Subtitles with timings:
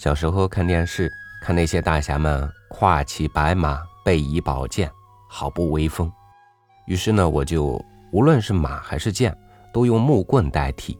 [0.00, 4.90] 小时候看电视，看那些大侠们跨骑白马，背倚宝剑，
[5.28, 6.10] 好不威风。
[6.86, 7.78] 于是呢，我就
[8.10, 9.36] 无论是马还是剑，
[9.70, 10.98] 都用木棍代替，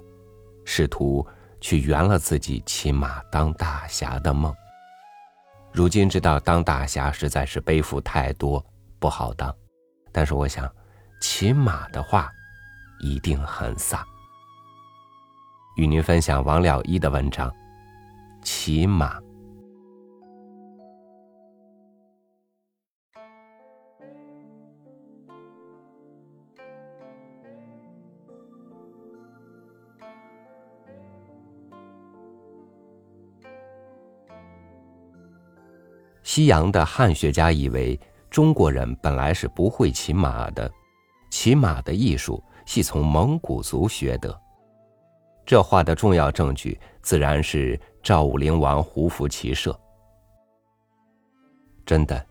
[0.67, 1.27] 试图
[1.63, 4.55] 去圆了自己骑马当大侠的梦。
[5.73, 8.63] 如今知道当大侠实在是背负太多，
[8.99, 9.51] 不好当。
[10.13, 10.71] 但是我想，
[11.23, 12.31] 骑马的话，
[13.01, 14.03] 一定很飒。
[15.77, 17.51] 与您分享王了一的文章。
[18.43, 19.21] 骑马。
[36.23, 37.99] 西洋的汉学家以为
[38.31, 40.71] 中国人本来是不会骑马的，
[41.29, 44.41] 骑马的艺术系从蒙古族学得。
[45.51, 49.77] 这话的重要证据自然是赵武灵王胡服骑射。
[51.85, 52.25] 真的，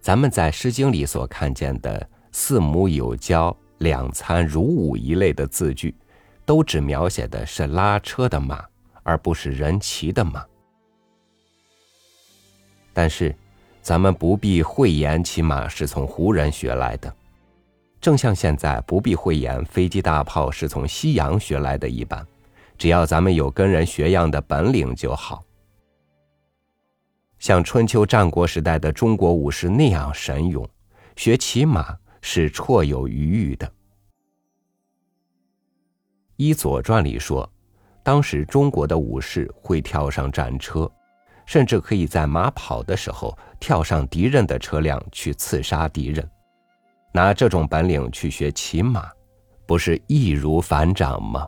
[0.00, 5.94] 咱们在《诗经》里所看见的“四母有交，两餐如舞”一类的字句，
[6.46, 8.64] 都只描写的是拉车的马，
[9.02, 10.42] 而不是人骑的马。
[12.94, 13.36] 但是，
[13.82, 17.14] 咱们不必讳言骑马是从胡人学来的，
[18.00, 22.26] 正像现在不必讳言飞机大炮是从西洋学来的一般。
[22.76, 25.44] 只要咱们有跟人学样的本领就好，
[27.38, 30.68] 像春秋战国时代的中国武士那样神勇，
[31.16, 33.70] 学骑马是绰有余裕的。
[36.36, 37.48] 依《左传》里说，
[38.02, 40.90] 当时中国的武士会跳上战车，
[41.46, 46.28] 甚至可以在马跑的时候跳上敌人的车辆去刺杀敌人。
[47.12, 49.08] 拿这种本领去学骑马，
[49.64, 51.46] 不是易如反掌吗？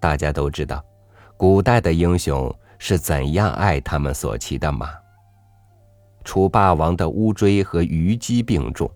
[0.00, 0.82] 大家都知道，
[1.36, 4.88] 古代的英雄是怎样爱他们所骑的马。
[6.24, 8.90] 楚霸王的乌骓和虞姬并重，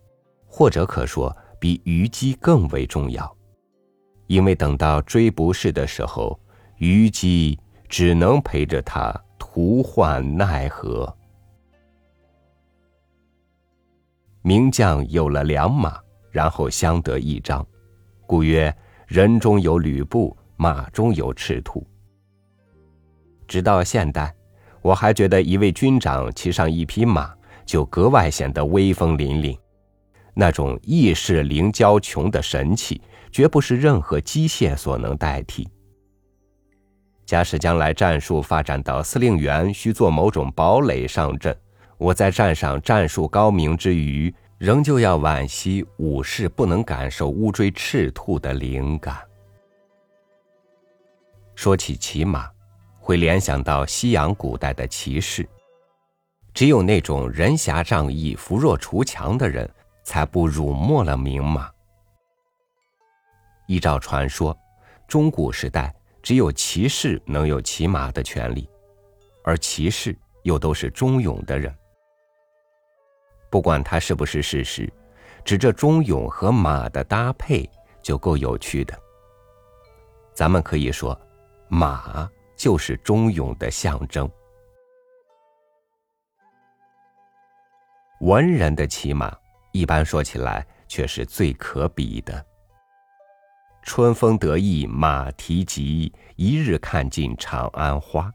[0.46, 3.30] 或者可说比虞姬更为重要，
[4.26, 6.38] 因为等到追不是的时候，
[6.78, 11.14] 虞姬只能陪着他徒患奈何。
[14.40, 15.98] 名将有了良马，
[16.30, 17.66] 然后相得益彰，
[18.26, 18.74] 故曰：
[19.06, 20.34] 人中有吕布。
[20.56, 21.86] 马中有赤兔。
[23.46, 24.34] 直到现代，
[24.80, 27.34] 我还觉得一位军长骑上一匹马，
[27.66, 29.58] 就格外显得威风凛凛。
[30.34, 33.00] 那种义士凌骄穷的神气，
[33.30, 35.68] 绝不是任何机械所能代替。
[37.24, 41.56] 假使将来战术发展到司令员需做某种堡垒上阵，
[41.96, 49.16] 我在战上战术高明之余，仍旧要惋惜武士不能感受乌骓赤兔的灵感。
[51.54, 52.50] 说起骑马，
[52.98, 55.48] 会联想到西洋古代的骑士。
[56.52, 59.68] 只有那种人侠仗义、扶弱除强的人，
[60.04, 61.70] 才不辱没了名马。
[63.66, 64.56] 依照传说，
[65.08, 68.68] 中古时代只有骑士能有骑马的权利，
[69.42, 71.74] 而骑士又都是忠勇的人。
[73.50, 74.92] 不管他是不是事实，
[75.44, 77.68] 指这忠勇和马的搭配
[78.02, 78.96] 就够有趣的。
[80.34, 81.18] 咱们可以说。
[81.74, 84.30] 马就是忠勇的象征。
[88.20, 89.36] 文人的骑马，
[89.72, 92.46] 一般说起来却是最可比的。
[93.82, 98.32] 春风得意马蹄疾，一日看尽长安花，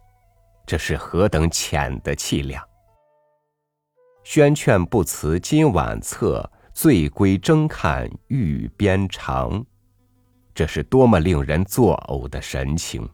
[0.66, 2.62] 这是何等浅的气量！
[4.26, 9.66] 宣劝不辞今晚策，醉归争看玉鞭长，
[10.54, 13.10] 这是多么令人作呕的神情！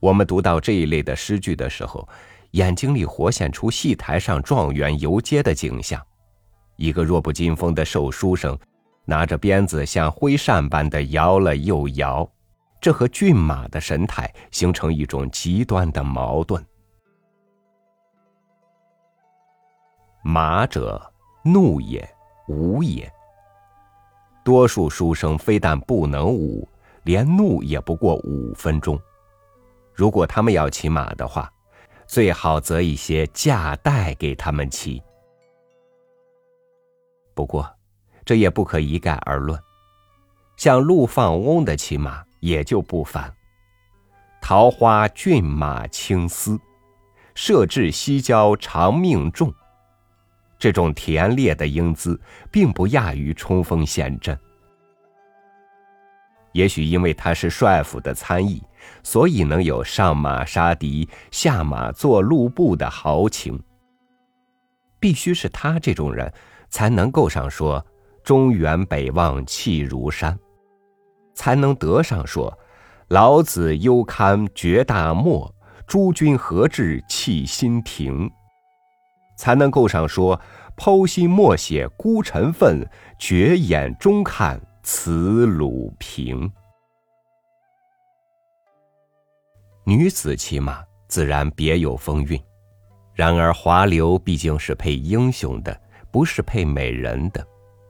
[0.00, 2.08] 我们读到这一类的诗句的时候，
[2.52, 6.04] 眼睛里活现出戏台上状元游街的景象：
[6.76, 8.58] 一个弱不禁风的瘦书生，
[9.04, 12.28] 拿着鞭子像挥扇般的摇了又摇，
[12.80, 16.64] 这和骏马的神态形成一种极端的矛盾。
[20.22, 21.00] 马者，
[21.44, 22.08] 怒也，
[22.48, 23.10] 舞也。
[24.42, 26.66] 多数书生非但不能舞，
[27.02, 28.98] 连怒也不过五分钟。
[29.94, 31.52] 如果他们要骑马的话，
[32.06, 35.02] 最好择一些架带给他们骑。
[37.34, 37.68] 不过，
[38.24, 39.58] 这也不可一概而论。
[40.56, 43.32] 像陆放翁的骑马也就不凡。
[44.42, 46.58] 桃花骏马青丝，
[47.34, 49.52] 射至西郊长命重。
[50.58, 52.20] 这种田猎的英姿，
[52.50, 54.38] 并不亚于冲锋陷阵。
[56.52, 58.62] 也许因为他是帅府的参议，
[59.02, 63.60] 所以能有上马杀敌、下马做路布的豪情。
[64.98, 66.32] 必须是他这种人，
[66.68, 67.84] 才能够上说
[68.22, 70.38] “中原北望气如山”，
[71.34, 72.58] 才能得上说
[73.08, 75.54] “老子悠堪绝大漠，
[75.86, 78.30] 诸君何至弃心亭”，
[79.38, 80.38] 才能够上说
[80.76, 82.86] “剖心莫写孤臣愤，
[83.18, 84.60] 绝眼中看”。
[84.92, 86.52] 慈鲁平，
[89.84, 92.38] 女子骑马自然别有风韵。
[93.14, 97.46] 然而华流毕竟是配英雄的，不是配美人的，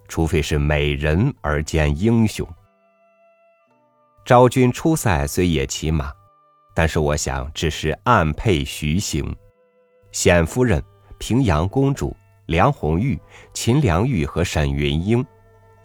[0.09, 2.47] 除非是美人而兼英雄。
[4.23, 6.13] 昭君出塞虽也骑马，
[6.75, 9.35] 但是我想只是暗配徐行。
[10.13, 10.85] 冼夫人、
[11.19, 12.15] 平阳公主、
[12.45, 13.19] 梁红玉、
[13.55, 15.27] 秦良玉和沈云英。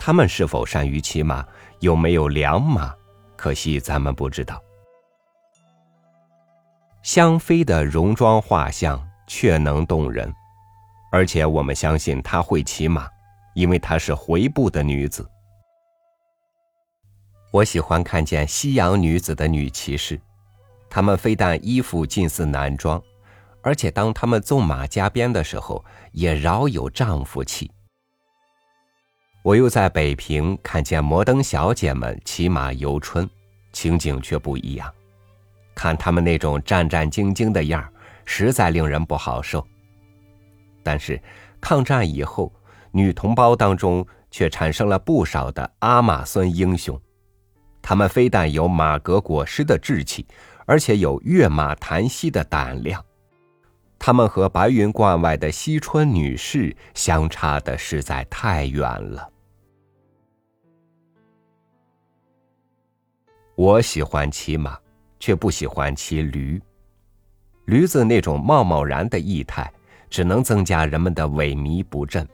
[0.05, 1.43] 他们是否善于骑马，
[1.79, 2.93] 有没有良马？
[3.35, 4.61] 可惜咱们不知道。
[7.01, 10.31] 香妃的戎装画像却能动人，
[11.11, 13.09] 而且我们相信她会骑马，
[13.55, 15.27] 因为她是回部的女子。
[17.51, 20.21] 我喜欢看见西洋女子的女骑士，
[20.87, 23.01] 她们非但衣服近似男装，
[23.63, 27.71] 而且当她们纵马加鞭的时候，也饶有丈夫气。
[29.45, 33.30] 我又在北平看见摩登小姐们骑马游春，
[33.71, 34.92] 情景却不一样。
[35.75, 37.94] 看她们那种战战兢兢的样儿，
[38.25, 39.63] 实在令人不好受。
[40.81, 41.21] 但是，
[41.62, 42.51] 抗战以后，
[42.89, 47.00] 女同胞当中却产生了不少的阿玛孙英雄。
[47.83, 50.25] 他们非但有马革裹尸的志气，
[50.65, 53.00] 而且有跃马谈息的胆量。
[54.00, 59.30] 他们和白云观外的惜春女士相差的实在太远了。
[63.55, 64.77] 我喜欢骑马，
[65.17, 66.61] 却不喜欢骑驴。
[67.65, 69.71] 驴子那种贸贸然的仪态，
[70.09, 72.25] 只能增加人们的萎靡不振。《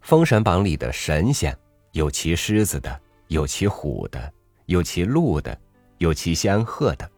[0.00, 1.56] 封神榜》里的神仙，
[1.90, 4.32] 有骑狮子的，有骑虎的，
[4.66, 5.58] 有骑鹿的，
[5.98, 7.10] 有骑仙鹤的。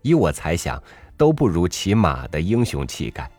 [0.00, 0.82] 依我猜想，
[1.18, 3.30] 都不如骑马的英雄气概。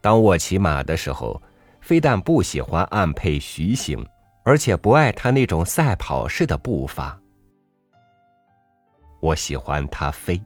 [0.00, 1.42] 当我骑马的时候，
[1.80, 4.06] 非但不喜欢按配徐行。
[4.46, 7.20] 而且不爱他那种赛跑式的步伐。
[9.18, 10.40] 我喜欢他飞，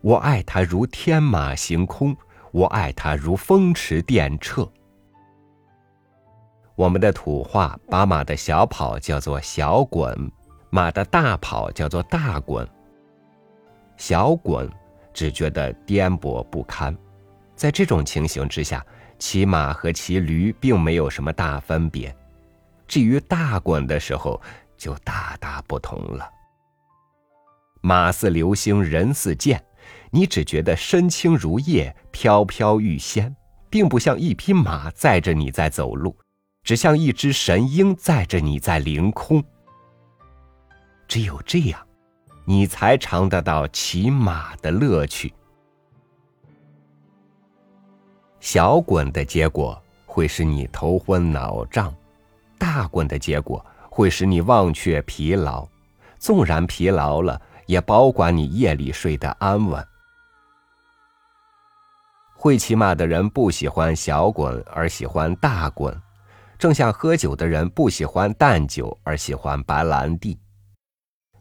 [0.00, 2.16] 我爱他如天马行空，
[2.50, 4.68] 我爱他如风驰电掣。
[6.74, 10.12] 我们的土话把马的小跑叫做小滚，
[10.70, 12.68] 马的大跑叫做大滚。
[13.96, 14.68] 小滚
[15.14, 16.92] 只觉得颠簸不堪，
[17.54, 18.84] 在这种情形之下，
[19.20, 22.12] 骑马和骑驴并没有什么大分别。
[22.90, 24.42] 至于大滚的时候，
[24.76, 26.28] 就大大不同了。
[27.82, 29.64] 马似流星，人似箭，
[30.10, 33.36] 你只觉得身轻如叶，飘飘欲仙，
[33.70, 36.16] 并不像一匹马载着你在走路，
[36.64, 39.40] 只像一只神鹰载着你在凌空。
[41.06, 41.80] 只有这样，
[42.44, 45.32] 你才尝得到骑马的乐趣。
[48.40, 51.94] 小滚的结果会使你头昏脑胀。
[52.60, 55.66] 大滚的结果会使你忘却疲劳，
[56.18, 59.84] 纵然疲劳了，也保管你夜里睡得安稳。
[62.34, 65.98] 会骑马的人不喜欢小滚，而喜欢大滚，
[66.58, 70.38] 正像喝酒的人不喜欢淡酒，而喜欢白兰地。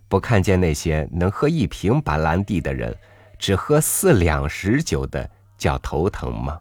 [0.08, 2.98] 不看见那些能喝一瓶白兰地的人，
[3.38, 6.60] 只喝四两十酒的叫头疼吗？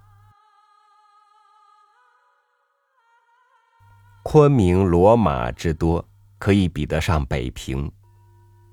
[4.30, 6.06] 昆明骡马之多，
[6.38, 7.90] 可以比得上北平。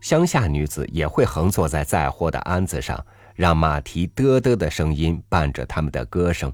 [0.02, 3.02] 乡下女子也会横坐在载货的鞍子上，
[3.36, 6.52] 让马蹄嘚嘚的声音伴着他们的歌声，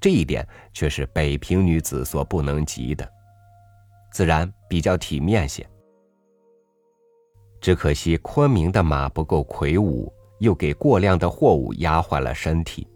[0.00, 3.06] 这一点却是北平女子所不能及的，
[4.14, 5.68] 自然比较体面些。
[7.60, 12.88] 只可惜昆明的马不够魁梧，又给过量的货物压坏了身体。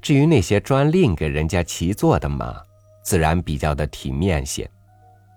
[0.00, 2.62] 至于那些专另给人家骑坐的马，
[3.06, 4.68] 自然比较的体面些，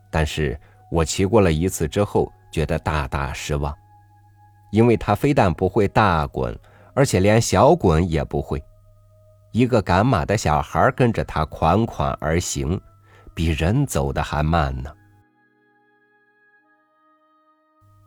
[0.09, 0.59] 但是
[0.89, 3.71] 我骑过了一次之后，觉得大大失望，
[4.71, 6.59] 因为他非但不会大滚，
[6.95, 8.59] 而且连小滚也不会。
[9.51, 12.81] 一个赶马的小孩跟着他款款而行，
[13.35, 14.91] 比人走的还慢呢。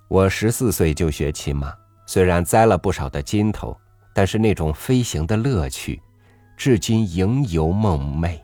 [0.08, 1.72] 我十四岁就学骑马，
[2.04, 3.78] 虽然栽了不少的筋头，
[4.12, 6.02] 但是那种飞行的乐趣，
[6.56, 8.40] 至今萦犹梦寐。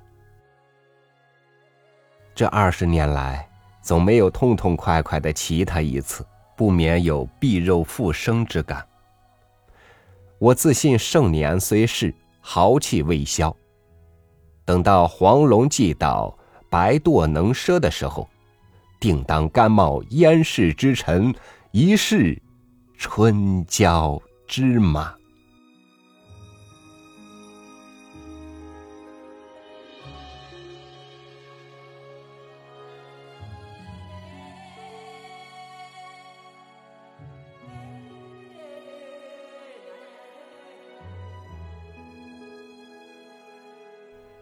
[2.38, 3.48] 这二十年来，
[3.82, 6.24] 总没有痛痛快快的骑它一次，
[6.56, 8.86] 不免有避肉复生之感。
[10.38, 13.52] 我自信盛年虽逝，豪气未消。
[14.64, 16.32] 等到黄龙既倒，
[16.70, 18.28] 白堕能奢的时候，
[19.00, 21.34] 定当甘冒燕世之臣，
[21.72, 22.40] 一试
[22.96, 24.16] 春娇
[24.46, 25.12] 之马。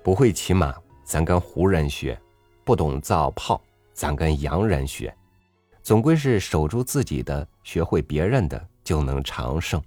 [0.07, 0.73] 不会骑马，
[1.03, 2.17] 咱跟胡人学；
[2.63, 3.61] 不懂造炮，
[3.93, 5.13] 咱跟洋人学。
[5.83, 9.83] 总归是守住自己的，学会别人的，就能长胜。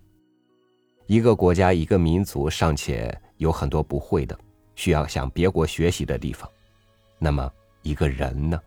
[1.05, 4.37] 一个国家、一个民族尚且有很多不会的，
[4.75, 6.51] 需要向别国学习的地方，
[7.17, 7.49] 那么
[7.81, 8.61] 一个人呢？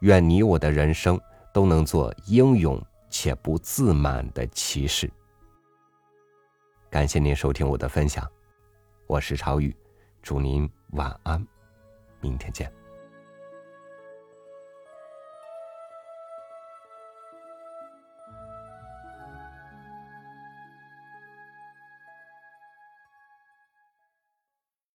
[0.00, 1.16] 愿你我的人生
[1.52, 5.08] 都能做英勇且不自满的骑士。
[6.90, 8.28] 感谢您收听我的分享，
[9.06, 9.72] 我是超宇。
[10.24, 11.46] 祝您晚安，
[12.22, 12.72] 明天见。